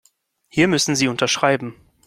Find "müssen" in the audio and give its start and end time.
0.67-0.95